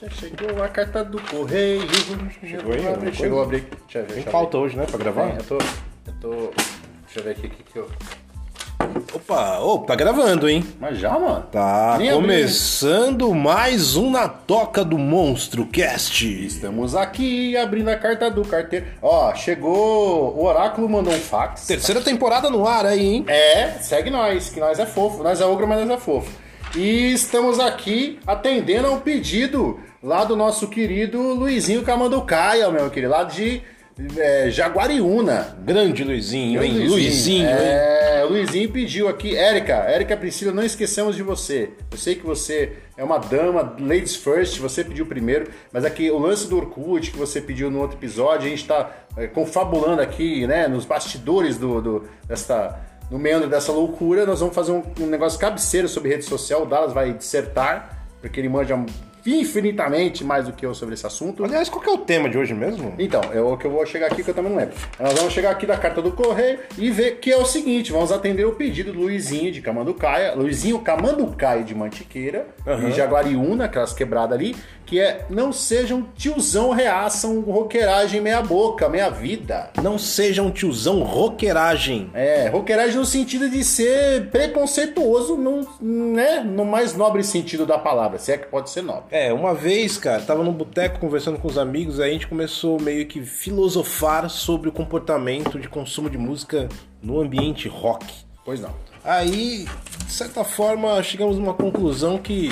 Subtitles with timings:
[0.00, 1.82] já chegou a carta do correio.
[1.92, 3.66] Chegou aí, Chegou, alguma chegou a abrir.
[3.84, 4.24] Deixa eu ver.
[4.24, 4.56] Tem ver.
[4.56, 5.36] hoje, né, pra gravar?
[5.36, 5.58] Eu tô.
[5.58, 6.30] Eu tô.
[7.04, 7.90] Deixa eu ver aqui o que, que eu.
[9.14, 10.64] Opa, ô, tá gravando, hein?
[10.80, 11.44] Mas já, mano?
[11.52, 12.22] Tá Nem abri.
[12.22, 16.24] começando mais um Na Toca do Monstro Cast.
[16.46, 18.86] Estamos aqui abrindo a carta do carteiro.
[19.02, 20.34] Ó, chegou.
[20.36, 21.66] O Oráculo mandou um fax.
[21.66, 23.24] Terceira temporada no ar aí, hein?
[23.28, 25.22] É, segue nós, que nós é fofo.
[25.22, 26.30] Nós é ogro, mas nós é fofo.
[26.76, 33.12] E estamos aqui atendendo a um pedido lá do nosso querido Luizinho Camanducaia, meu querido,
[33.12, 33.60] lá de
[34.16, 35.58] é, Jaguariúna.
[35.64, 36.70] Grande Luizinho, hein?
[36.70, 37.56] Luizinho, Luizinho, hein?
[37.56, 41.70] é, o Luizinho pediu aqui, Érica, Érica Priscila, não esquecemos de você.
[41.90, 46.18] Eu sei que você é uma dama, ladies first, você pediu primeiro, mas aqui o
[46.18, 50.46] lance do Orkut que você pediu no outro episódio, a gente tá é, confabulando aqui,
[50.46, 55.06] né, nos bastidores do, do desta no meandro dessa loucura, nós vamos fazer um, um
[55.06, 58.76] negócio cabeceiro sobre rede social, o Dallas vai dissertar, porque ele manja
[59.26, 61.44] infinitamente mais do que eu sobre esse assunto.
[61.44, 62.94] Aliás, qual que é o tema de hoje mesmo?
[62.98, 64.74] Então, é o que eu vou chegar aqui que eu também não lembro.
[64.98, 68.12] Nós vamos chegar aqui da carta do correio e ver que é o seguinte: vamos
[68.12, 72.46] atender o pedido do Luizinho de Camanducaia, Luizinho Camanducaia de Mantiqueira,
[72.80, 74.56] de Jaguariúna, aquelas quebradas ali,
[74.90, 79.70] que é não sejam tiozão reaçam roqueiragem meia boca, meia vida.
[79.80, 82.10] Não seja um tiozão roqueiragem.
[82.12, 88.18] É, roqueiragem no sentido de ser preconceituoso, no, né, no mais nobre sentido da palavra,
[88.18, 89.04] se é que pode ser nobre.
[89.12, 92.80] É, uma vez, cara, tava num boteco conversando com os amigos, aí a gente começou
[92.80, 96.68] meio que filosofar sobre o comportamento de consumo de música
[97.00, 98.04] no ambiente rock.
[98.44, 98.74] Pois não.
[99.04, 99.68] Aí,
[100.04, 102.50] de certa forma, chegamos numa conclusão que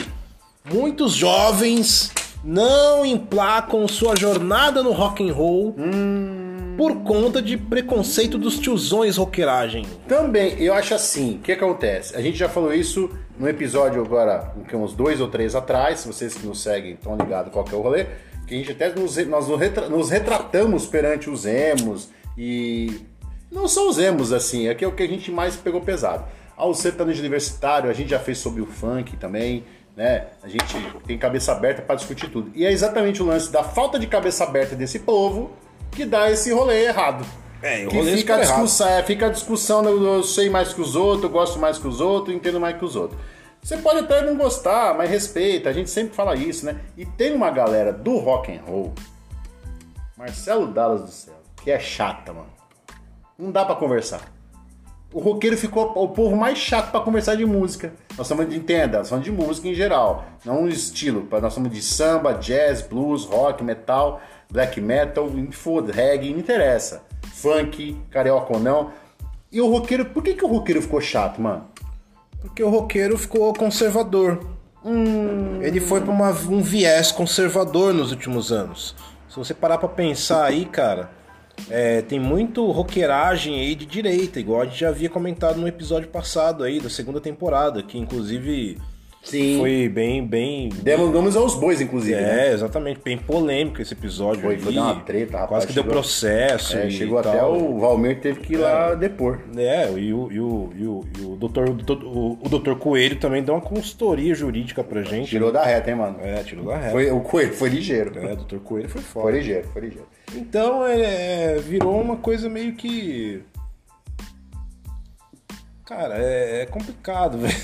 [0.64, 2.12] muitos jovens
[2.44, 5.74] não emplacam sua jornada no rock and roll
[6.76, 9.84] por conta de preconceito dos tiozões roqueiragem.
[10.06, 12.14] Também, eu acho assim, o que acontece?
[12.16, 16.46] A gente já falou isso no episódio agora, uns dois ou três atrás, vocês que
[16.46, 18.06] nos seguem estão ligados qual que é o rolê,
[18.46, 23.00] que a gente até nos, nós nos retra- nos retratamos perante os emos e
[23.50, 26.24] não são os emos assim, aqui é o que a gente mais pegou pesado.
[26.56, 29.64] Ao sertanejo universitário, a gente já fez sobre o funk também,
[29.98, 30.26] né?
[30.44, 30.64] A gente
[31.08, 32.52] tem cabeça aberta para discutir tudo.
[32.54, 35.50] E é exatamente o lance da falta de cabeça aberta desse povo
[35.90, 37.26] que dá esse rolê errado.
[37.60, 40.72] É, o que rolê fica a, discussão, é, fica a discussão, eu, eu sei mais
[40.72, 43.20] que os outros, eu gosto mais que os outros, entendo mais que os outros.
[43.60, 46.80] Você pode até não gostar, mas respeita, a gente sempre fala isso, né?
[46.96, 48.94] E tem uma galera do rock and roll,
[50.16, 51.34] Marcelo Dallas do céu,
[51.64, 52.50] que é chata, mano.
[53.36, 54.37] Não dá pra conversar.
[55.12, 57.92] O roqueiro ficou o povo mais chato pra conversar de música.
[58.10, 61.26] Nós estamos de entenda, nós de música em geral, não um estilo.
[61.30, 64.20] Nós falamos de samba, jazz, blues, rock, metal,
[64.50, 67.02] black metal, foda, reggae, não interessa.
[67.32, 68.90] Funk, carioca ou não.
[69.50, 71.64] E o roqueiro, por que, que o roqueiro ficou chato, mano?
[72.42, 74.38] Porque o roqueiro ficou conservador.
[75.62, 78.94] Ele foi pra uma- um viés conservador nos últimos anos.
[79.28, 81.10] Se você parar pra pensar aí, cara,
[81.70, 86.08] é, tem muito roqueiragem aí de direita, igual a gente já havia comentado no episódio
[86.08, 88.78] passado aí, da segunda temporada, que inclusive
[89.22, 89.58] Sim.
[89.58, 90.68] foi bem, bem...
[90.82, 92.14] Demos nomes aos bois, inclusive.
[92.18, 92.48] né?
[92.48, 95.82] É, exatamente, bem polêmico esse episódio Foi, foi dar uma treta, rapaz, Quase que deu
[95.82, 97.32] chegou- processo É, chegou tal.
[97.32, 99.40] até o Valmir teve que ir lá depor.
[99.56, 103.16] É, e o, e o, e o, e o, doutor, o, doutor- o, doutor Coelho
[103.16, 105.28] também deu uma consultoria jurídica pra gente.
[105.28, 106.16] Tirou da reta, hein, mano?
[106.22, 106.92] É, tirou da reta.
[106.92, 108.12] Foi, o coelho foi ligeiro.
[108.18, 109.36] É, o doutor Coelho foi Foi foda.
[109.36, 110.06] ligeiro, foi ligeiro.
[110.34, 113.42] Então, é, virou uma coisa meio que...
[115.88, 117.54] Cara, é, é complicado, velho.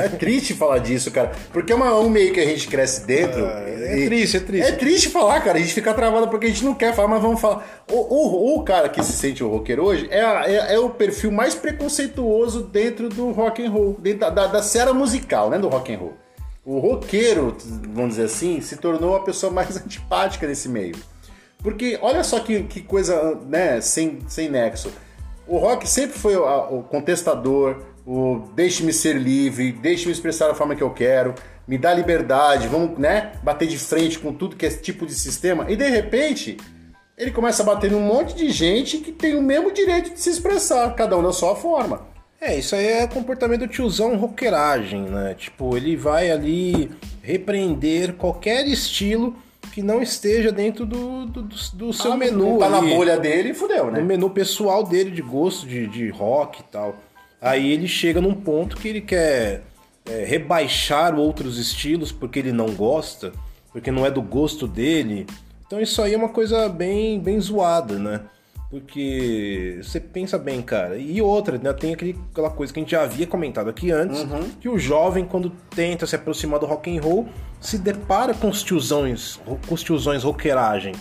[0.00, 1.32] É triste falar disso, cara.
[1.52, 3.44] Porque é uma, um meio que a gente cresce dentro.
[3.44, 4.68] É e- triste, é triste.
[4.68, 5.58] É triste falar, cara.
[5.58, 7.84] A gente fica travado porque a gente não quer falar, mas vamos falar.
[7.90, 10.88] O, o, o cara que se sente o roqueiro hoje é, a- é, é o
[10.88, 15.58] perfil mais preconceituoso dentro do rock and roll, dentro da, da, da musical, né?
[15.58, 16.14] Do rock and roll.
[16.64, 17.54] O roqueiro,
[17.92, 20.96] vamos dizer assim, se tornou a pessoa mais antipática desse meio.
[21.62, 24.90] Porque olha só que, que coisa, né, sem, sem nexo.
[25.46, 30.74] O rock sempre foi o, a- contestador, o deixe-me ser livre, deixe-me expressar da forma
[30.74, 31.34] que eu quero,
[31.66, 35.14] me dá liberdade, vamos, né, bater de frente com tudo que é esse tipo de
[35.14, 35.70] sistema.
[35.70, 36.56] E de repente,
[37.16, 40.30] ele começa a bater num monte de gente que tem o mesmo direito de se
[40.30, 42.06] expressar, cada um da sua forma.
[42.40, 45.34] É, isso aí é comportamento tiozão roqueiragem, né?
[45.34, 46.90] Tipo, ele vai ali
[47.22, 49.34] repreender qualquer estilo
[49.74, 52.58] que não esteja dentro do, do, do- do seu Ah, menu.
[52.58, 53.98] tá na bolha dele e fudeu, né?
[53.98, 56.94] no menu pessoal dele de gosto de, de rock e tal.
[57.42, 59.62] Aí ele chega num ponto que ele quer
[60.08, 63.32] é, rebaixar outros estilos porque ele não gosta,
[63.72, 65.26] porque não é do gosto dele.
[65.66, 68.20] Então isso aí é uma coisa bem, bem zoada, né?
[68.80, 70.96] Porque você pensa bem, cara.
[70.98, 71.72] E outra, né?
[71.72, 74.50] Tem aquele, aquela coisa que a gente já havia comentado aqui antes, Uhum.
[74.60, 77.28] que o jovem, quando tenta se aproximar do rock and roll,
[77.60, 79.38] se depara com os tiozões,
[79.68, 80.92] com os tiozões roqueiragem.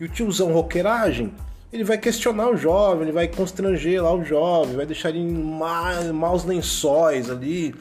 [0.00, 1.32] E o tiozão roqueiragem,
[1.72, 5.32] ele vai questionar o jovem, ele vai constranger lá o jovem, vai deixar ele em
[5.32, 7.72] ma- maus lençóis ali,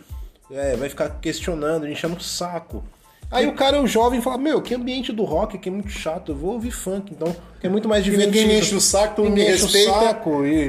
[0.51, 2.83] é, vai ficar questionando, enchendo o saco.
[3.31, 6.33] Aí o cara, o jovem, fala, meu, que ambiente do rock aqui é muito chato,
[6.33, 8.47] eu vou ouvir funk, então, que é muito mais ninguém divertido.
[8.47, 9.99] me enche o saco, todo mundo Ninguém me enche o respeita.
[9.99, 10.67] saco e,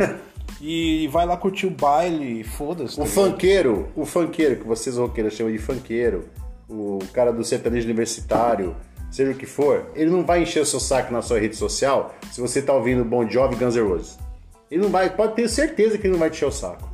[0.61, 2.95] e vai lá curtir o baile, e foda-se.
[3.01, 6.29] O tá funkeiro, o funkeiro, que vocês roqueiros chamam de funkeiro,
[6.71, 8.77] o cara do sertanejo universitário,
[9.11, 12.15] seja o que for, ele não vai encher o seu saco na sua rede social
[12.31, 14.19] se você tá ouvindo Bon Jovi e Guns N' Roses.
[14.71, 16.91] Ele não vai, pode ter certeza que ele não vai te encher o saco.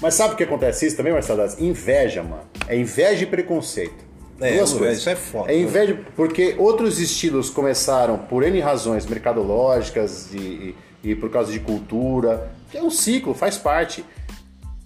[0.00, 1.44] Mas sabe o que acontece isso também, Marcelo?
[1.60, 2.42] Inveja, mano.
[2.66, 4.11] É inveja e preconceito.
[4.42, 4.98] É, Duas coisas.
[4.98, 5.52] isso é foda.
[5.52, 11.50] É inveja porque outros estilos começaram por N razões mercadológicas e, e- e por causa
[11.52, 12.50] de cultura.
[12.70, 14.04] Que é um ciclo, faz parte.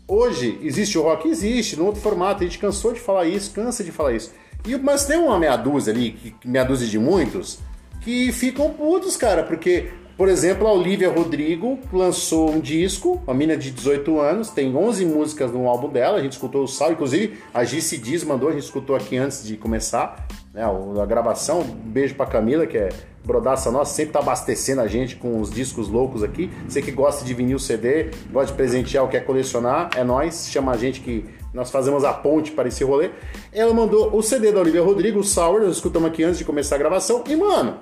[0.08, 1.29] Hoje, existe o rock?
[1.29, 2.43] Existe, num outro formato.
[2.43, 4.32] A gente cansou de falar isso, cansa de falar isso.
[4.67, 7.59] E, mas tem uma meia dúzia ali, que- meia dúzia de muitos,
[8.02, 13.56] que ficam putos, cara, porque, por exemplo, a Olivia Rodrigo lançou um disco, uma mina
[13.56, 17.38] de 18 anos, tem 11 músicas no álbum dela, a gente escutou o sal, inclusive
[17.52, 21.60] a Gice Diz mandou, a gente escutou aqui antes de começar né, a gravação.
[21.60, 22.88] Um beijo pra Camila, que é
[23.26, 26.50] brodaça nossa, sempre tá abastecendo a gente com os discos loucos aqui.
[26.66, 30.72] Você que gosta de vinil CD, gosta de presentear ou quer colecionar, é nós, chama
[30.72, 33.10] a gente que nós fazemos a ponte para esse rolê.
[33.52, 36.76] Ela mandou o CD da Olivia Rodrigo, o Sour, nós escutamos aqui antes de começar
[36.76, 37.76] a gravação, e mano,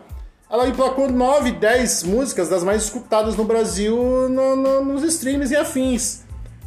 [0.55, 3.97] ela emplacou 9, 10 músicas das mais escutadas no Brasil
[4.29, 6.23] no- no- nos streams e afins.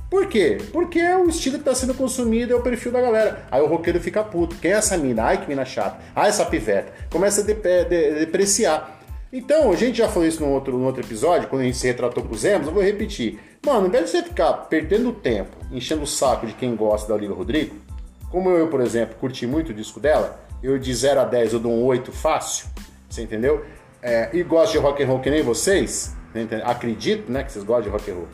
[0.09, 0.57] Por quê?
[0.71, 3.45] Porque é o estilo que está sendo consumido, é o perfil da galera.
[3.51, 4.55] Aí o roqueiro fica puto.
[4.57, 5.23] Quem é essa mina?
[5.23, 5.97] Ai, que mina chata.
[6.15, 6.93] Ai, essa piveta.
[7.09, 8.99] Começa a de- de- depreciar.
[9.33, 11.85] Então, a gente já falou isso no outro, no outro episódio, quando a gente se
[11.87, 13.37] retratou com os Emos, eu vou repetir.
[13.65, 17.15] Mano, ao invés de você ficar perdendo tempo, enchendo o saco de quem gosta da
[17.15, 17.75] Olivia Rodrigo,
[18.31, 21.59] como eu, por exemplo, curti muito o disco dela, eu de 0 a 10 eu
[21.59, 22.67] dou um 8 fácil,
[23.09, 23.65] você entendeu?
[24.07, 26.15] É, e gosto de rock and roll que nem vocês,
[26.63, 28.27] acredito, né, que vocês gostam de rock and roll.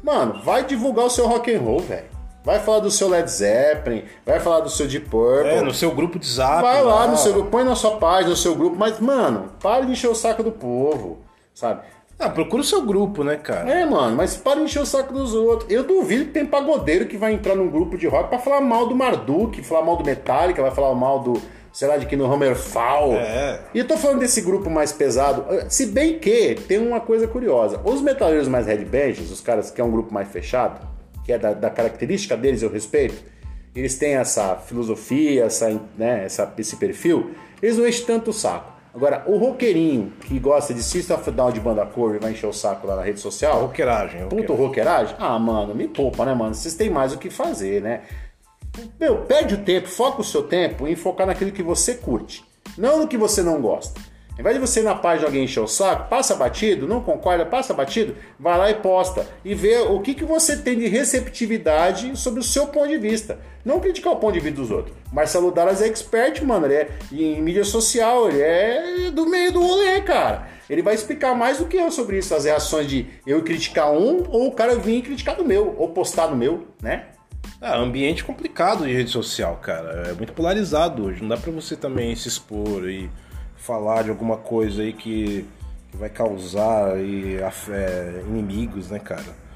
[0.00, 2.04] Mano, vai divulgar o seu rock and roll, velho.
[2.44, 5.48] Vai falar do seu Led Zeppelin, vai falar do seu Deep Purple.
[5.48, 6.62] É, no seu grupo de zap.
[6.62, 9.84] Vai lá no seu grupo, põe na sua página, no seu grupo, mas, mano, para
[9.84, 11.18] de encher o saco do povo,
[11.52, 11.80] sabe?
[12.20, 13.68] Ah, procura o seu grupo, né, cara?
[13.68, 15.68] É, mano, mas para de encher o saco dos outros.
[15.68, 18.86] Eu duvido que tem pagodeiro que vai entrar num grupo de rock pra falar mal
[18.86, 21.42] do Marduk, falar mal do Metallica, vai falar mal do,
[21.76, 23.16] sei lá, de que no Hammerfall.
[23.16, 23.60] É.
[23.74, 27.78] E eu tô falando desse grupo mais pesado, se bem que tem uma coisa curiosa.
[27.84, 30.80] Os metaleiros mais headbangers, os caras que é um grupo mais fechado,
[31.22, 33.22] que é da, da característica deles, eu respeito,
[33.74, 38.72] eles têm essa filosofia, essa, né, essa, esse perfil, eles não enchem tanto o saco.
[38.94, 42.46] Agora, o roqueirinho que gosta de System of Down de banda cor e vai encher
[42.46, 44.22] o saco lá na rede social, Roqueiragem.
[44.22, 44.66] Puto roqueiragem.
[44.66, 45.16] roqueiragem?
[45.18, 46.54] Ah, mano, me poupa, né, mano?
[46.54, 48.00] Vocês têm mais o que fazer, né?
[48.98, 52.44] Meu, perde o tempo, foca o seu tempo em focar naquilo que você curte,
[52.76, 54.00] não no que você não gosta.
[54.36, 57.00] Ao invés de você ir na página de alguém encher o saco, passa batido, não
[57.00, 59.26] concorda, passa batido, vai lá e posta.
[59.42, 63.38] E vê o que, que você tem de receptividade sobre o seu ponto de vista.
[63.64, 64.94] Não criticar o ponto de vista dos outros.
[65.10, 66.66] Marcelo Dallas é expert, mano.
[66.66, 70.48] Ele é em mídia social, ele é do meio do rolê, cara.
[70.68, 74.22] Ele vai explicar mais do que eu sobre isso, as reações de eu criticar um
[74.28, 77.06] ou o cara vir criticar do meu, ou postar do meu, né?
[77.60, 80.08] Ah, ambiente complicado de rede social, cara.
[80.08, 81.22] É muito polarizado hoje.
[81.22, 83.10] Não dá pra você também se expor e
[83.56, 85.46] falar de alguma coisa aí que,
[85.90, 89.46] que vai causar é, inimigos, né, cara?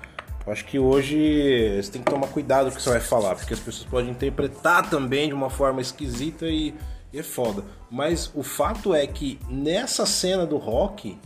[0.46, 3.36] Eu acho que hoje você tem que tomar cuidado com o que você vai falar,
[3.36, 6.74] porque as pessoas podem interpretar também de uma forma esquisita e,
[7.12, 7.62] e é foda.
[7.90, 11.18] Mas o fato é que nessa cena do rock,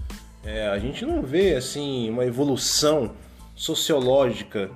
[0.44, 3.12] é, a gente não vê assim uma evolução
[3.54, 4.70] sociológica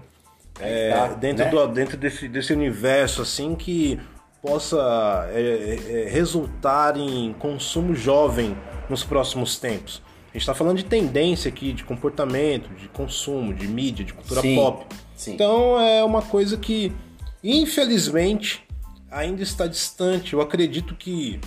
[0.61, 1.51] é, Tá, dentro, né?
[1.51, 3.99] do, dentro desse, desse universo assim que
[4.43, 8.57] possa é, é, é, resultar em consumo jovem
[8.89, 10.03] nos próximos tempos.
[10.31, 14.41] A gente está falando de tendência aqui, de comportamento, de consumo, de mídia, de cultura
[14.41, 14.87] Sim, pop.
[15.17, 15.35] sim.
[15.35, 16.93] Então é uma coisa que,
[17.43, 18.65] infelizmente,
[19.11, 20.35] ainda está distante.
[20.35, 21.41] Eu acredito que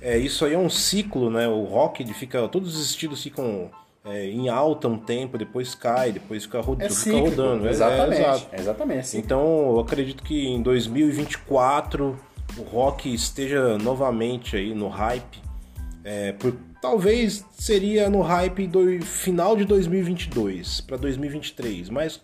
[0.00, 1.46] é, isso aí é um ciclo, né?
[1.48, 3.70] O rock ele fica, todos os estilos ficam
[4.04, 6.80] é, em alta um tempo, depois cai, depois fica, rod...
[6.80, 7.66] É fica cíclico, rodando.
[7.66, 9.18] É- é, exatamente, exatamente.
[9.18, 12.18] Então eu acredito que em 2024
[12.56, 15.38] o rock esteja novamente aí no hype.
[16.02, 22.20] É, por, talvez seria no hype do final de 2022 para 2023, mas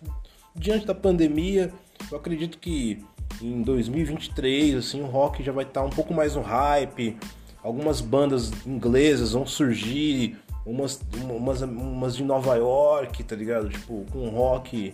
[0.55, 1.71] diante da pandemia,
[2.11, 3.03] eu acredito que
[3.39, 7.17] em 2023 assim o rock já vai estar um pouco mais no hype.
[7.63, 10.37] Algumas bandas inglesas vão surgir
[10.69, 13.69] umas, umas, umas de Nova York, tá ligado?
[13.69, 14.93] Tipo, com rock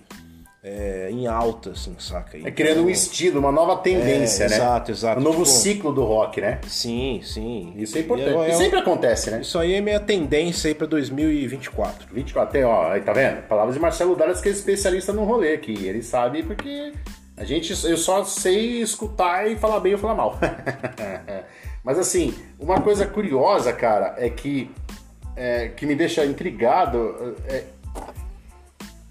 [0.64, 2.38] é, em alta, assim, saca?
[2.38, 4.56] É criando um estilo, uma nova tendência, É, né?
[4.56, 5.20] exato, exato.
[5.20, 6.62] Um novo Tipo- ciclo do rock, né?
[6.68, 7.74] Sim, sim.
[7.76, 8.50] Isso é importante.
[8.50, 9.42] E E sempre acontece, né?
[9.42, 12.08] Isso aí é minha tendência aí pra 2024.
[12.14, 13.42] 24, tem, ó, aí tá vendo?
[13.48, 15.74] Palavras de Marcelo Dallas, que é especialista no rolê aqui.
[15.86, 16.94] Ele sabe porque
[17.36, 20.40] a gente, eu só sei escutar e falar bem ou falar mal.
[21.84, 24.72] Mas assim, uma coisa curiosa, cara, é que,
[25.36, 27.64] é, que me deixa intrigado, é,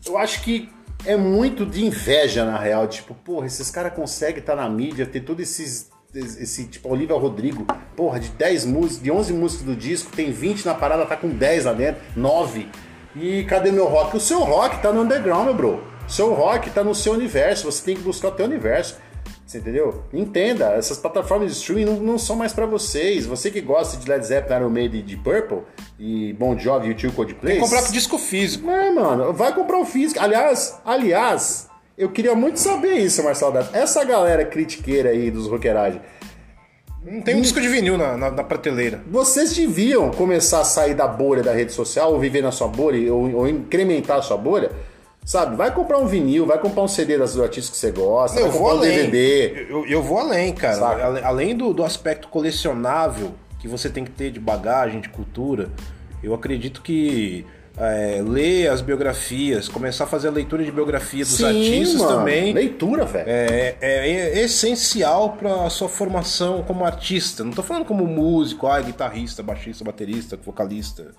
[0.07, 0.69] eu acho que
[1.05, 2.87] é muito de inveja, na real.
[2.87, 5.91] Tipo, porra, esses caras conseguem estar na mídia, ter todos esses.
[6.15, 10.67] Esse, tipo, Olivia Rodrigo, porra, de 10 músicas, de 11 músicas do disco, tem 20
[10.67, 12.69] na parada, tá com 10 lá dentro, 9.
[13.17, 14.19] E cadê meu rock?
[14.19, 15.83] O seu rock tá no underground, meu bro.
[16.07, 18.99] O seu rock tá no seu universo, você tem que buscar o teu universo.
[19.47, 20.03] Você entendeu?
[20.13, 23.27] Entenda, essas plataformas de streaming não, não são mais pra vocês.
[23.27, 25.59] Você que gosta de Led Zeppelin, Iron Maiden e de Purple,
[25.99, 27.59] e Bon Jovi, YouTube, Coldplay...
[27.59, 28.71] Comprar disco físico.
[28.71, 30.21] É, mano, vai comprar o físico.
[30.23, 31.69] Aliás, aliás,
[31.99, 33.77] eu queria muito saber isso, Marcelo Dato.
[33.77, 36.01] Essa galera critiqueira aí dos roqueiragem,
[37.05, 39.03] Não tem um disco de vinil na, na, na prateleira.
[39.11, 43.13] vocês deviam começar a sair da bolha da rede social, ou viver na sua bolha,
[43.13, 44.71] ou, ou incrementar a sua bolha.
[45.25, 48.49] Sabe, vai comprar um vinil, vai comprar um CD das artistas que você gosta, Eu
[48.51, 48.91] vai vou comprar um.
[48.91, 49.67] DVD.
[49.71, 50.75] Eu, eu vou além, cara.
[50.77, 51.27] Saca?
[51.27, 55.71] Além do, do aspecto colecionável que você tem que ter de bagagem, de cultura,
[56.23, 61.43] eu acredito que é, ler as biografias, começar a fazer a leitura de biografia dos
[61.43, 62.53] artistas mano, também.
[62.53, 63.25] Leitura, velho.
[63.29, 64.11] É, é-
[64.41, 67.45] é essencial para a sua formação como artista.
[67.45, 71.13] Não tô falando como músico, ah, guitarrista, baixista, baterista, vocalista,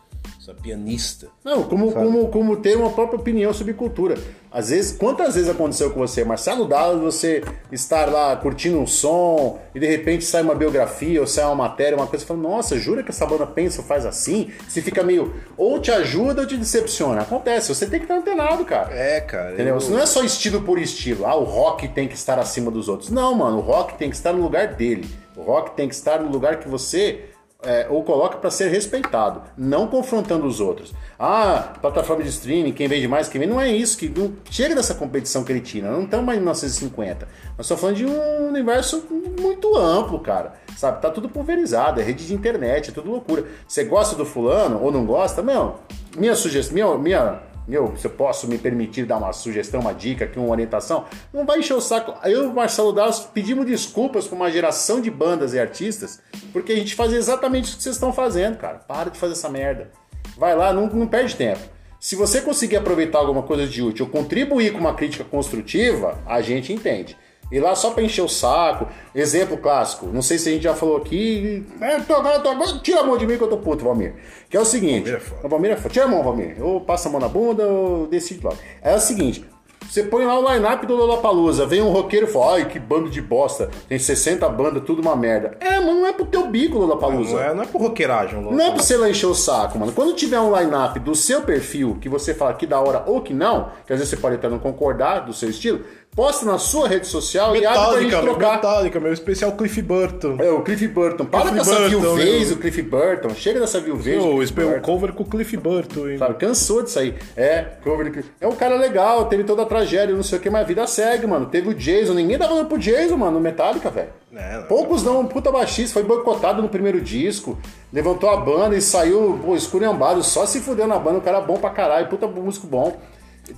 [0.45, 1.27] sabe, pianista.
[1.43, 4.15] Não, como, como, como ter uma própria opinião sobre cultura.
[4.51, 9.59] Às vezes, quantas vezes aconteceu com você, Marcelo Dallas, você estar lá curtindo um som
[9.73, 12.77] e de repente sai uma biografia ou sai uma matéria, uma coisa, e fala, nossa,
[12.77, 14.51] jura que essa banda pensa ou faz assim?
[14.67, 17.21] Você fica meio, ou te ajuda ou te decepciona.
[17.21, 18.93] Acontece, você tem que estar antenado, cara.
[18.93, 19.53] É, cara.
[19.53, 19.73] Entendeu?
[19.73, 21.25] eu- Isso não é só estilo por estilo.
[21.25, 23.09] Ah, o rock tem que estar acima dos outros.
[23.09, 25.09] Não, mano, o rock tem que estar no lugar dele.
[25.35, 27.25] O rock tem que estar no lugar que você
[27.63, 30.93] é, ou coloca para ser respeitado, não confrontando os outros.
[31.17, 33.53] Ah, plataforma de streaming, quem vende mais, quem vende.
[33.53, 33.97] Não é isso.
[33.97, 35.89] que não, Chega dessa competição cretina.
[35.89, 37.27] Não estamos mais em 1950.
[37.57, 39.05] Nós estamos falando de um universo
[39.39, 40.53] muito amplo, cara.
[40.75, 41.01] Sabe?
[41.01, 43.45] Tá tudo pulverizado, é rede de internet, é tudo loucura.
[43.67, 45.41] Você gosta do fulano ou não gosta?
[45.41, 45.75] Meu,
[46.17, 50.25] minha sugestão, minha, minha meu, se eu posso me permitir dar uma sugestão, uma dica
[50.25, 52.13] aqui, uma orientação, não vai encher o saco.
[52.27, 56.73] Eu e o Marcelo Dallas pedimos desculpas para uma geração de bandas e artistas, porque
[56.73, 58.79] a gente faz exatamente isso que vocês estão fazendo, cara.
[58.79, 59.91] Para de fazer essa merda.
[60.37, 61.61] Vai lá, não, não perde tempo.
[61.99, 66.41] Se você conseguir aproveitar alguma coisa de útil ou contribuir com uma crítica construtiva, a
[66.41, 67.15] gente entende.
[67.53, 68.87] E lá só pra encher o saco.
[69.13, 70.07] Exemplo clássico.
[70.07, 71.63] Não sei se a gente já falou aqui.
[71.79, 72.79] É, tô agora, tô agora.
[72.79, 74.15] Tira a mão de mim que eu tô puto, Valmir.
[74.49, 75.11] Que é o seguinte.
[75.11, 75.47] Valmir é foda.
[75.47, 75.89] Valmir é foda.
[75.89, 76.57] Tira a mão, Valmir.
[76.59, 78.57] Ou passa a mão na bunda ou decide logo.
[78.81, 79.45] É o seguinte.
[79.87, 83.09] Você põe lá o line-up do Lollapalooza, vem um roqueiro e fala, ai, que bando
[83.09, 85.55] de bosta, tem 60 bandas, tudo uma merda.
[85.59, 87.33] É, mas não é pro teu bico, Lollapalooza.
[87.33, 88.41] Não é, não é por roqueiragem.
[88.41, 89.91] Não é pra você lá encher o saco, mano.
[89.91, 93.33] Quando tiver um line-up do seu perfil, que você fala que da hora ou que
[93.33, 95.81] não, que às vezes você pode até não concordar do seu estilo,
[96.15, 98.55] posta na sua rede social e abre pra gente Metallica, trocar.
[98.55, 100.37] Metallica, meu especial Cliff Burton.
[100.39, 101.25] É, o Cliff Burton.
[101.25, 103.29] Para Cliff com essa viuvez, o Cliff Burton.
[103.35, 104.23] Chega dessa viuvez.
[104.23, 104.81] um Burton.
[104.81, 106.09] cover com o Cliff Burton.
[106.09, 106.17] hein?
[106.17, 107.15] Sabe, cansou disso aí.
[107.35, 110.49] É, cover de É um cara legal, teve toda a tragédia, não sei o que,
[110.49, 111.47] mas a vida segue, mano.
[111.47, 114.09] Teve o Jason, ninguém dava dando pro Jason, mano, no Metallica, velho.
[114.35, 114.61] É.
[114.61, 117.57] Poucos não, um puta baixista, foi boicotado no primeiro disco,
[117.91, 121.57] levantou a banda e saiu, pô, esculhambado, só se fudeu na banda, um cara bom
[121.57, 122.99] pra caralho, puta músico bom.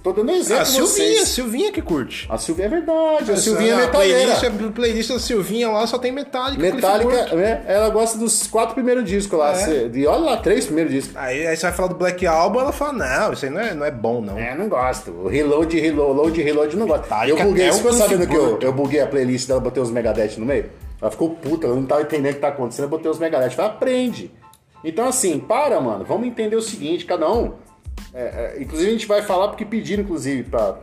[0.01, 1.27] Tô dando exemplo pra Silvinha, vocês.
[1.27, 2.25] Silvinha que curte.
[2.27, 4.35] A Silvinha é verdade, a Silvinha é a metaleira.
[4.35, 6.59] playlist, a playlist da Silvinha lá só tem Metallica.
[6.59, 7.63] Metallica, né?
[7.67, 9.53] Ela gosta dos quatro primeiros discos lá.
[9.53, 9.91] É.
[9.93, 11.15] E olha lá, três primeiros discos.
[11.15, 13.73] Aí, aí você vai falar do Black Album, ela fala, não, isso aí não é,
[13.75, 14.39] não é bom, não.
[14.39, 15.11] É, não gosto.
[15.11, 17.05] O Reload, Reload, Load, Reload, não gosto.
[17.27, 19.91] Eu buguei, é você ficou sabendo que eu, eu buguei a playlist dela, botei os
[19.91, 20.71] Megadeth no meio?
[20.99, 23.51] Ela ficou puta, ela não tava entendendo o que tá acontecendo, eu botei os Megadeth.
[23.51, 24.31] Falei, aprende.
[24.83, 27.53] Então assim, para, mano, vamos entender o seguinte, cada um...
[28.15, 30.77] é, é, inclusive a gente vai falar, porque pediram, inclusive, pra,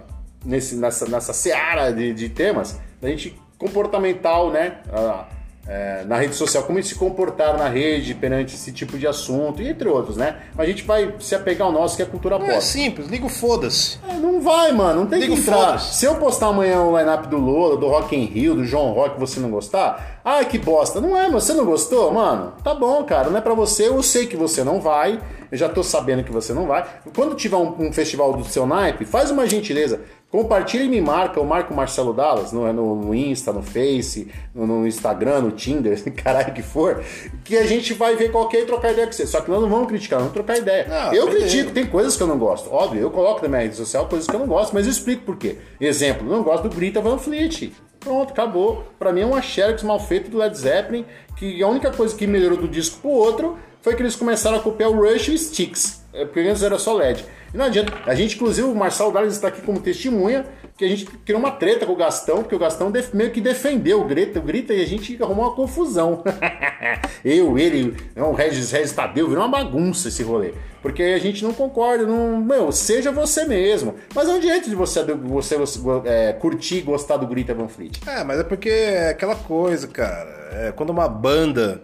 [0.45, 4.81] nesse, nessa, nessa seara de, de temas, da gente comportamental, né?
[4.93, 5.27] ah,
[5.67, 9.69] é, na rede social, como se comportar na rede perante esse tipo de assunto, e
[9.69, 10.37] entre outros, né?
[10.57, 12.57] Mas a gente vai se apegar ao nosso, que é a cultura Não pop.
[12.59, 13.99] é simples, liga o foda-se.
[14.09, 15.01] É, Não vai, mano.
[15.03, 15.79] Não tem Liga que entrar.
[15.79, 19.19] Se eu postar amanhã o line-up do Lola, do Rock in Rio, do João Rock,
[19.21, 21.01] você não gostar, ai que bosta.
[21.01, 21.41] Não é, mano.
[21.41, 22.55] Você não gostou, mano?
[22.65, 23.31] Tá bom, cara.
[23.31, 23.87] Não é pra você.
[23.89, 25.21] Eu sei que você não vai.
[25.51, 26.85] Eu já tô sabendo que você não vai.
[27.15, 30.01] Quando tiver um, um festival do seu naipe, faz uma gentileza.
[30.33, 34.33] Compartilha e me marca, eu marco o Marcelo Dallas no, no, no Insta, no Face,
[34.55, 37.05] no, no, Instagram, no Tinder, caralho que for,
[37.45, 39.27] que a gente vai ver qual que é e trocar ideia com você.
[39.27, 40.87] Só que nós não vamos criticar, vamos trocar ideia.
[40.89, 41.49] Não, eu beleza.
[41.49, 42.73] critico, tem coisas que eu não gosto.
[42.73, 45.23] Óbvio, eu coloco na minha rede social coisas que eu não gosto, mas eu explico
[45.23, 45.59] por quê.
[45.79, 47.71] Exemplo, eu não gosto do Grita Van Fleet.
[48.01, 48.85] Pronto, acabou.
[48.99, 51.05] Pra mim é uma Xerox mal feita do Led Zeppelin,
[51.37, 54.61] que a única coisa que melhorou do disco pro outro foi que eles começaram a
[54.61, 56.03] copiar o Rush e Sticks.
[56.15, 57.23] É, porque antes era só LED.
[57.53, 57.93] E não adianta.
[58.07, 61.51] A gente, inclusive, o Marcelo Dallas está aqui como testemunha que a gente criou uma
[61.51, 64.83] treta com o Gastão, porque o Gastão meio que defendeu o Grita, o Grita e
[64.83, 66.25] a gente arrumou uma confusão.
[67.25, 70.55] Eu, ele, é o Regis, Regis Tadeu, virou uma bagunça esse rolê.
[70.81, 72.41] Porque a gente não concorda, não.
[72.41, 73.95] Meu, seja você mesmo.
[74.13, 78.01] Mas não adianta de você, você, você é, curtir e gostar do Grita Van Fleet.
[78.05, 80.51] É, mas é porque é aquela coisa, cara.
[80.53, 81.83] É, quando uma banda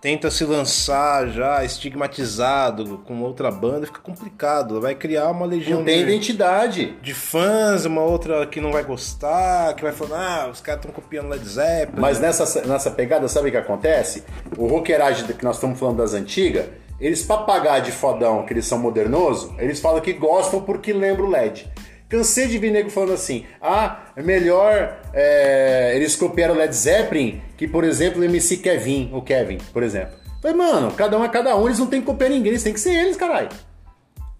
[0.00, 4.80] tenta se lançar já estigmatizado com outra banda, fica complicado.
[4.80, 8.84] Vai criar uma legião não tem de, identidade de fãs, uma outra que não vai
[8.84, 12.00] gostar, que vai falar, ah, os caras estão copiando Led Zeppelin.
[12.00, 14.24] Mas nessa, nessa pegada, sabe o que acontece?
[14.56, 16.66] O rockeragem que nós estamos falando das antigas,
[17.00, 21.26] eles pra pagar de fodão que eles são modernoso, eles falam que gostam porque lembram
[21.26, 21.70] o LED.
[22.08, 27.68] Cansei de ver nego falando assim: ah, é melhor é, eles copiaram Led Zeppelin que,
[27.68, 30.16] por exemplo, o MC Kevin, o Kevin, por exemplo.
[30.40, 32.72] Falei, mano, cada um é cada um, eles não tem que copiar ninguém, eles têm
[32.72, 33.48] que ser eles, caralho.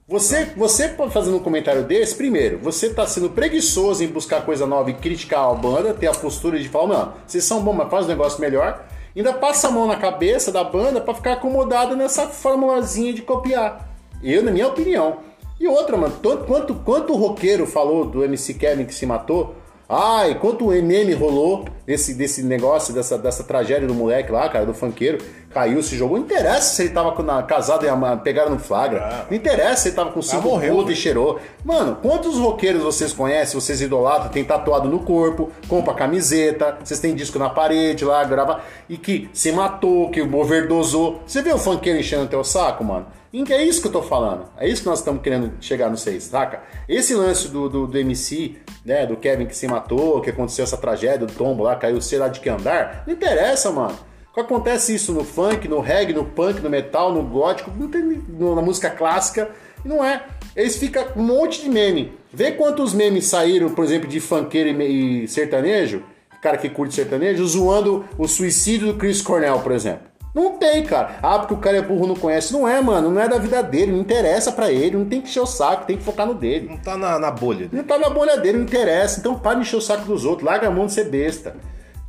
[0.07, 4.89] Você, você fazendo um comentário desse, primeiro, você tá sendo preguiçoso em buscar coisa nova
[4.89, 8.07] e criticar a banda, ter a postura de falar, mano, vocês são bons, mas faz
[8.07, 8.87] um negócio melhor.
[9.15, 13.87] Ainda passa a mão na cabeça da banda para ficar acomodado nessa formulazinha de copiar.
[14.23, 15.28] Eu, na minha opinião.
[15.61, 19.57] E outra, mano, quanto, quanto, quanto o roqueiro falou do MC Kevin que se matou?
[19.91, 24.67] Ai, quanto o MM rolou desse, desse negócio, dessa, dessa tragédia do moleque lá, cara,
[24.67, 25.17] do funkeiro,
[25.51, 26.19] caiu, se jogou.
[26.19, 29.01] Não interessa se ele tava na, casado e pegaram no flagra.
[29.03, 31.41] Ah, não interessa se ele tava com cinco ah, puta e cheirou.
[31.65, 37.15] Mano, quantos roqueiros vocês conhecem, vocês idolatram, tem tatuado no corpo, compra camiseta, vocês têm
[37.15, 38.61] disco na parede lá, grava,
[38.91, 41.23] e que se matou, que overdosou.
[41.27, 43.07] Você vê o funkeiro enchendo o teu saco, mano?
[43.33, 44.47] É isso que eu tô falando.
[44.57, 46.63] É isso que nós estamos querendo chegar no 6, saca?
[46.89, 49.07] Esse lance do, do, do, MC, né?
[49.07, 52.29] Do Kevin que se matou, que aconteceu essa tragédia do tombo lá, caiu sei lá
[52.29, 53.05] de que andar.
[53.07, 53.99] Não interessa, mano.
[54.37, 59.51] Acontece isso no funk, no reggae, no punk, no metal, no gótico, na música clássica.
[59.85, 60.25] Não é.
[60.55, 62.13] Eles ficam um monte de meme.
[62.33, 66.05] Vê quantos memes saíram, por exemplo, de funkeiro e sertanejo,
[66.41, 70.07] cara que curte sertanejo, zoando o suicídio do Chris Cornell, por exemplo.
[70.39, 71.19] Não tem, cara.
[71.21, 72.53] Ah, porque o cara é burro, não conhece.
[72.53, 73.11] Não é, mano.
[73.11, 73.91] Não é da vida dele.
[73.91, 74.97] Não interessa para ele.
[74.97, 75.85] Não tem que encher o saco.
[75.85, 76.69] Tem que focar no dele.
[76.69, 77.71] Não tá na, na bolha dele.
[77.73, 78.59] Não tá na bolha dele.
[78.59, 79.19] Não interessa.
[79.19, 80.47] Então para de encher o saco dos outros.
[80.47, 81.57] Larga a mão de ser besta.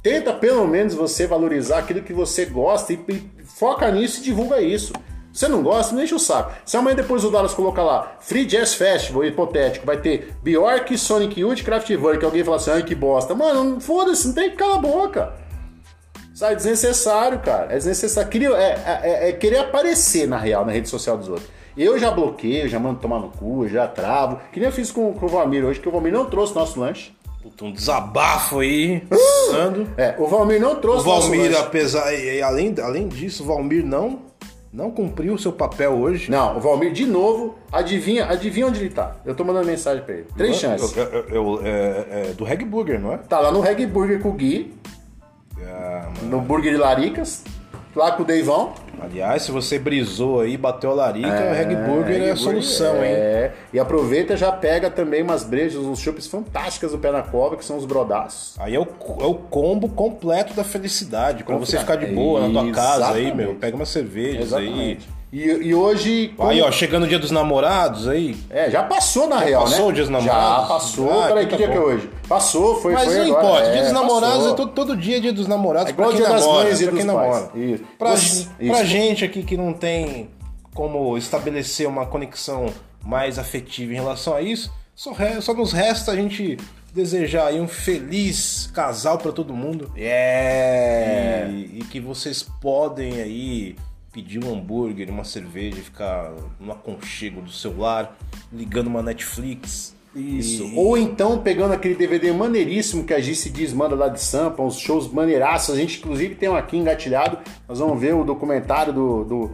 [0.04, 4.62] Tenta pelo menos você valorizar aquilo que você gosta e, e foca nisso e divulga
[4.62, 4.94] isso.
[5.34, 6.52] Você não gosta, não enche o saco.
[6.66, 11.40] Se amanhã depois o Dallas colocar lá Free Jazz Festival, hipotético, vai ter Bjork, Sonic
[11.40, 13.36] Youth, Kraftwerk, alguém fala assim, ai que bosta.
[13.36, 15.49] Mano, foda-se, não tem que calar a boca.
[16.40, 17.74] Sabe, desnecessário, cara.
[17.74, 18.30] É desnecessário.
[18.30, 21.50] Queria, é, é, é, querer aparecer, na real, na rede social dos outros.
[21.76, 24.40] Eu já bloqueio, já mando tomar no cu, já travo.
[24.54, 26.80] Que nem eu fiz com, com o Valmir hoje, que o Valmir não trouxe nosso
[26.80, 27.12] lanche.
[27.44, 29.04] Puta, um desabafo aí.
[29.12, 29.86] Uh!
[29.98, 32.14] é, o Valmir não trouxe o Valmir, apesar.
[32.14, 34.22] E, além, além disso, o Valmir não
[34.72, 36.32] não cumpriu o seu papel hoje.
[36.32, 39.18] Não, o Valmir, de novo, adivinha, adivinha onde ele tá.
[39.26, 40.28] Eu tô mandando mensagem pra ele.
[40.38, 40.96] Três chances.
[40.96, 43.18] Eu, eu, eu, é, é, do Reg Burger, não é?
[43.18, 44.80] Tá lá no Reg Burger com o Gui.
[45.80, 47.46] Ah, no Burger de Laricas,
[47.96, 48.74] lá com o Deivão.
[49.02, 52.98] Aliás, se você brisou aí, bateu a larica, é, o Reg Burger é a solução,
[52.98, 53.46] é.
[53.46, 53.52] hein?
[53.72, 57.64] E aproveita já pega também umas brejas, uns chupes fantásticas do pé na cova, que
[57.64, 58.60] são os brodaços.
[58.60, 58.86] Aí é o,
[59.22, 61.46] é o combo completo da felicidade.
[61.46, 63.56] Pra você ficar de boa na tua casa aí, meu.
[63.56, 65.00] Pega uma cerveja aí
[65.32, 66.34] e, e hoje.
[66.36, 66.50] Como...
[66.50, 68.36] Aí, ó, chegando o dia dos namorados aí.
[68.50, 69.78] É, já passou na já real, passou né?
[69.78, 70.62] Passou o dia dos namorados?
[70.62, 71.22] Já passou.
[71.22, 71.74] Ah, Peraí, que, tá dia bom.
[71.74, 72.10] que é hoje?
[72.28, 73.44] Passou, foi Mas foi não agora.
[73.46, 75.90] importa, é, dia dos namorados é todo, todo dia dia dos namorados.
[75.90, 77.06] É igual dia namora, das mães e dos quem pais.
[77.06, 77.52] namora.
[77.56, 77.84] Isso.
[77.98, 78.50] Pra, isso.
[78.68, 80.30] pra gente aqui que não tem
[80.74, 82.68] como estabelecer uma conexão
[83.06, 86.58] mais afetiva em relação a isso, só, só nos resta a gente
[86.94, 89.92] desejar aí um feliz casal para todo mundo.
[89.96, 91.48] É.
[91.50, 93.76] E, e que vocês podem aí
[94.12, 98.18] pedir um hambúrguer, uma cerveja ficar no aconchego do celular,
[98.52, 99.96] ligando uma Netflix.
[100.16, 100.64] Isso.
[100.64, 100.76] E...
[100.76, 104.80] Ou então pegando aquele DVD maneiríssimo que a Gice diz, manda lá de Sampa, uns
[104.80, 105.76] shows maneiraços.
[105.76, 107.38] A gente inclusive tem um aqui engatilhado.
[107.68, 109.52] Nós vamos ver o documentário do, do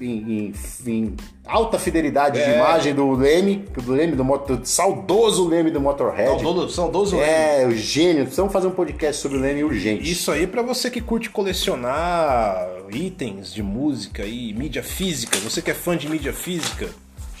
[0.00, 0.54] em,
[0.86, 2.44] em, em alta fidelidade é.
[2.44, 6.40] de imagem do Leme, do Leme do, do saudoso Leme do Motorhead.
[6.42, 7.30] Saudoso, saudoso Leme.
[7.30, 8.22] É, o gênio.
[8.22, 10.10] Precisamos fazer um podcast sobre o Leme urgente.
[10.10, 15.70] Isso aí para você que curte colecionar itens de música e mídia física, você que
[15.70, 16.88] é fã de mídia física,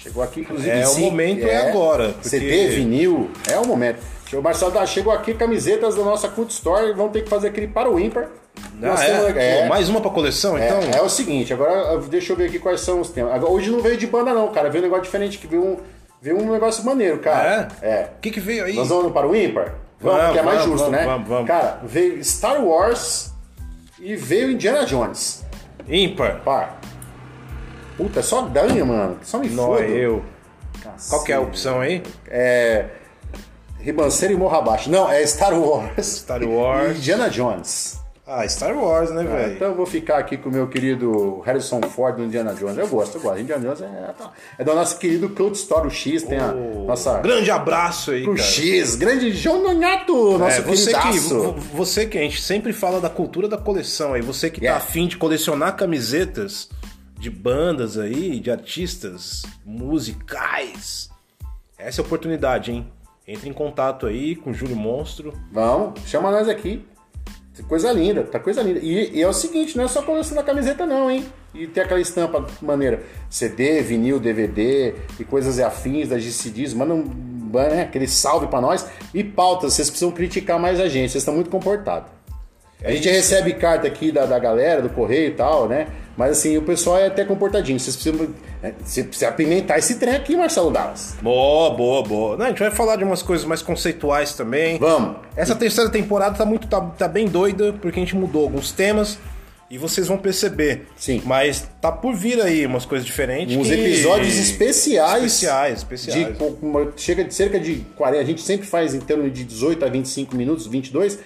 [0.02, 0.70] Chegou aqui, inclusive.
[0.70, 3.98] É, o sim, momento é agora, porque- CD, vinil, é o momento.
[4.36, 7.66] O Marcelo tá, chegou aqui, camisetas da nossa Cult Store, vão ter que fazer aquele
[7.68, 8.28] para o ímpar.
[8.74, 9.62] Nós Ah, temos- é?
[9.62, 10.80] Pô, mais uma pra coleção, é, então?
[11.00, 13.42] é o seguinte, agora deixa eu ver aqui quais são os temas.
[13.42, 14.68] Hoje não veio de banda, não, cara.
[14.70, 15.76] Veio um negócio diferente, que veio um,
[16.20, 17.68] veio um negócio maneiro, cara.
[17.82, 18.08] É.
[18.16, 18.74] O que, que veio aí?
[18.74, 19.74] Nós vamos para o ímpar?
[20.00, 21.06] Vamos, Vamos, porque é mais vamos, justo, vamos, né?
[21.06, 21.46] vamos, vamos.
[21.46, 23.32] Cara, veio Star Wars
[23.98, 25.44] e veio Indiana Jones.
[25.88, 26.40] Ímpar.
[26.44, 26.80] Par.
[27.96, 29.18] Puta, é só ganha, mano.
[29.22, 29.82] Só me Não, foda.
[29.84, 30.22] é eu.
[31.08, 32.02] Qual que é a opção aí?
[32.28, 32.86] É.
[33.82, 34.90] Ribanceiro e Morra Abaixo.
[34.90, 36.06] Não, é Star Wars.
[36.06, 36.96] Star Wars.
[36.96, 37.98] E Indiana Jones.
[38.32, 39.54] Ah, Star Wars, né, velho?
[39.54, 42.78] Então eu vou ficar aqui com o meu querido Harrison Ford do Indiana Jones.
[42.78, 43.40] Eu gosto, eu gosto.
[43.40, 44.14] Indiana Jones é,
[44.58, 47.18] é do nosso querido Cult Story, o X, tem a nossa.
[47.18, 48.38] Grande abraço aí, O cara.
[48.46, 51.52] X, grande João Nonato, nosso É, você que, queridaço.
[51.74, 54.78] você que a gente sempre fala da cultura da coleção aí, você que Yeah.
[54.78, 56.68] tá afim de colecionar camisetas
[57.18, 61.10] de bandas aí, de artistas musicais,
[61.76, 62.86] essa é a oportunidade, hein?
[63.30, 65.32] Entre em contato aí com o Júlio Monstro.
[65.52, 66.84] Vamos, chama nós aqui.
[67.68, 68.80] Coisa linda, tá coisa linda.
[68.82, 71.24] E, e é o seguinte, não é só colecionar camiseta não, hein?
[71.54, 73.04] E ter aquela estampa maneira.
[73.28, 76.74] CD, vinil, DVD e coisas afins das GCDs.
[76.74, 77.04] Manda um,
[77.52, 78.84] né, aquele salve pra nós.
[79.14, 82.10] E pautas, vocês precisam criticar mais a gente, vocês estão muito comportados.
[82.82, 85.86] A gente recebe carta aqui da, da galera, do correio e tal, né?
[86.20, 87.80] Mas assim, o pessoal é até comportadinho.
[87.80, 88.28] Vocês precisam,
[88.62, 91.16] né, você precisa apimentar esse trem aqui, Marcelo Dallas.
[91.22, 92.36] Boa, boa, boa.
[92.36, 94.76] Não, a gente vai falar de umas coisas mais conceituais também.
[94.78, 95.16] Vamos.
[95.34, 99.18] Essa terceira temporada tá muito tá, tá bem doida, porque a gente mudou alguns temas
[99.70, 100.88] e vocês vão perceber.
[100.94, 101.22] Sim.
[101.24, 103.56] Mas tá por vir aí umas coisas diferentes.
[103.56, 105.24] Uns que- episódios especiais.
[105.24, 106.36] Especiais, especiais.
[106.36, 108.20] De, uma- chega de cerca de 40.
[108.22, 111.18] A gente sempre faz em torno de 18 a 25 minutos, 22.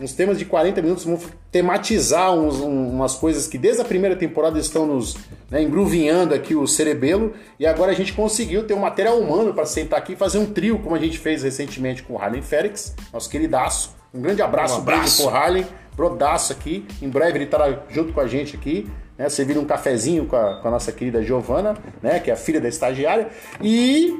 [0.00, 1.18] Uns temas de 40 minutos vão
[1.50, 5.16] tematizar uns- um- umas coisas que desde a primeira temporada estão nos
[5.50, 7.34] né, engruvinhando aqui o cerebelo.
[7.60, 10.46] E agora a gente conseguiu ter um material humano para sentar aqui e fazer um
[10.46, 13.94] trio, como a gente fez recentemente com o Harley Félix, nosso queridaço.
[14.14, 15.22] Um grande abraço, Um abraço.
[15.22, 16.86] pro Harley, brodaço aqui.
[17.02, 19.28] Em breve ele estará junto com a gente aqui, né?
[19.28, 22.18] Servindo um cafezinho com a, com a nossa querida Giovana, né?
[22.18, 23.28] Que é a filha da estagiária.
[23.62, 24.18] E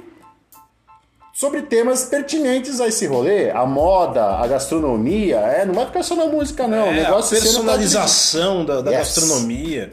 [1.32, 6.14] sobre temas pertinentes a esse rolê, a moda, a gastronomia, é, não vai ficar só
[6.14, 8.98] na música não, o É, a negócio é no personalização da, da Yes.
[9.16, 9.92] gastronomia.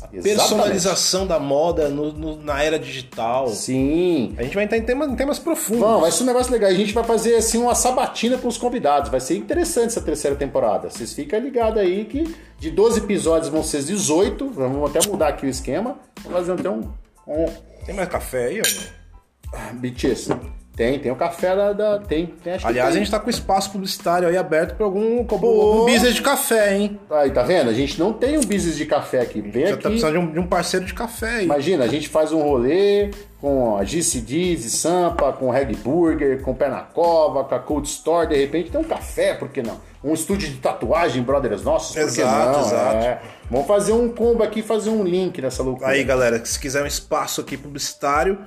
[0.00, 0.38] A Exatamente.
[0.38, 3.48] personalização da moda no- no- na era digital.
[3.48, 4.34] Sim.
[4.38, 5.82] A gente vai entrar em temas, em temas profundos.
[5.84, 6.70] Bom, vai ser um negócio legal.
[6.70, 9.10] A gente vai fazer assim uma sabatina com os convidados.
[9.10, 10.88] Vai ser interessante essa terceira temporada.
[10.88, 14.48] Vocês ficam ligados aí que de 12 episódios vão ser 18.
[14.48, 15.98] Vamos até mudar aqui o esquema.
[16.24, 16.88] Vamos fazer até um,
[17.26, 17.44] um
[17.84, 19.68] Tem mais café aí, ó?
[19.74, 20.30] BTS.
[20.78, 21.72] Tem, tem o café da.
[21.72, 23.00] da- tem, tem, acho que Aliás, a tem.
[23.00, 27.00] gente tá com espaço publicitário aí aberto pra algum, algum business de café, hein?
[27.10, 27.68] Aí, tá vendo?
[27.68, 29.40] A gente não tem um business de café aqui.
[29.40, 29.82] Vem Já aqui.
[29.82, 31.44] tá precisando de um, de um parceiro de café aí.
[31.46, 33.10] Imagina, a gente faz um rolê
[33.40, 37.88] com a GCDs e Sampa, com Reg Burger, com Pé na Cova, com a Cold
[37.88, 39.80] Store, de repente tem um café, por que não?
[40.02, 42.66] Um estúdio de tatuagem, brothers nossos, por que Exato, não?
[42.66, 42.96] exato.
[43.04, 43.20] É.
[43.50, 45.88] Vamos fazer um combo aqui, fazer um link nessa loucura.
[45.90, 48.38] Aí, galera, se quiser um espaço aqui publicitário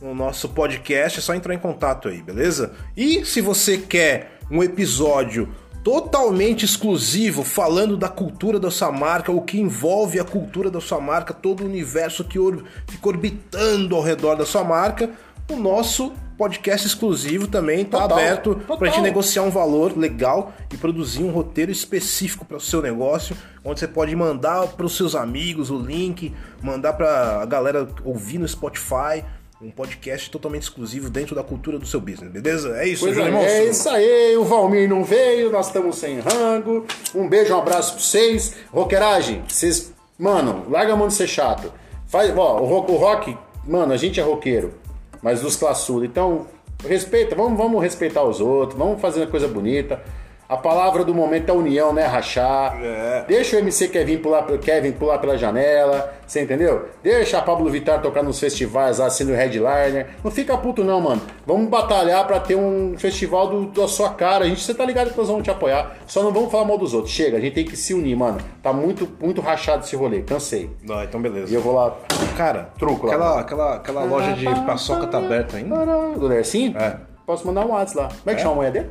[0.00, 2.72] no nosso podcast, é só entrar em contato aí, beleza?
[2.96, 5.48] E se você quer um episódio
[5.82, 11.00] totalmente exclusivo falando da cultura da sua marca, o que envolve a cultura da sua
[11.00, 15.10] marca, todo o universo que or- fica orbitando ao redor da sua marca,
[15.50, 20.76] o nosso podcast exclusivo também está aberto para a gente negociar um valor legal e
[20.76, 25.14] produzir um roteiro específico para o seu negócio, onde você pode mandar para os seus
[25.14, 29.22] amigos o link, mandar para a galera ouvir no Spotify,
[29.60, 32.76] um podcast totalmente exclusivo dentro da cultura do seu business, beleza?
[32.76, 36.84] É isso, Pois é, é isso aí, o Valmir não veio, nós estamos sem rango.
[37.14, 38.56] Um beijo, um abraço pra vocês.
[38.72, 39.92] Roqueiragem, vocês.
[40.18, 41.72] Mano, larga a mão de ser chato.
[42.06, 44.74] Faz, ó, o rock, o rock, mano, a gente é roqueiro,
[45.22, 46.08] mas dos classudos.
[46.08, 46.46] Então,
[46.86, 50.02] respeita, vamos, vamos respeitar os outros, vamos fazer uma coisa bonita.
[50.48, 52.04] A palavra do momento é união, né?
[52.04, 52.78] Rachar.
[52.82, 53.24] É.
[53.26, 56.86] Deixa o MC Kevin pular, Kevin pular pela janela, você entendeu?
[57.02, 60.08] Deixa a Pablo Vittar tocar nos festivais lá, sendo headliner.
[60.22, 61.22] Não fica puto não, mano.
[61.46, 64.44] Vamos batalhar pra ter um festival do- da sua cara.
[64.44, 65.96] A gente, você tá ligado que nós vamos te apoiar.
[66.06, 67.12] Só não vamos falar mal dos outros.
[67.14, 68.38] Chega, a gente tem que se unir, mano.
[68.62, 70.20] Tá muito, muito rachado esse rolê.
[70.22, 70.70] Cansei.
[70.82, 71.50] Não, então beleza.
[71.50, 71.94] E eu vou lá.
[72.36, 73.14] Cara, Truco lá.
[73.14, 75.74] aquela, aquela, aquela loja de paçoca tá aberta ainda?
[76.18, 76.76] Do Lercinho?
[76.76, 76.96] É.
[77.26, 78.08] Posso mandar um WhatsApp lá.
[78.08, 78.90] Como é que chama a mulher dele?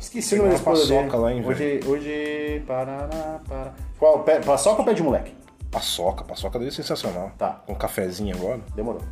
[0.00, 1.00] Esqueci o nome da esposa dele.
[1.00, 2.62] paçoca lá, hein, hoje, hoje.
[2.66, 3.74] Parará, para.
[3.98, 4.22] Qual?
[4.22, 5.34] Pé, paçoca ou pé de moleque?
[5.70, 7.32] Paçoca, paçoca dele é sensacional.
[7.36, 7.62] Tá.
[7.66, 8.60] Com cafezinho agora.
[8.74, 9.02] Demorou.